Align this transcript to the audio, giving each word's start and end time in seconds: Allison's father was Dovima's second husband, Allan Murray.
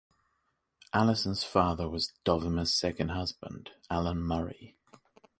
Allison's 0.93 1.43
father 1.43 1.87
was 1.87 2.11
Dovima's 2.25 2.73
second 2.73 3.09
husband, 3.09 3.69
Allan 3.87 4.19
Murray. 4.23 4.75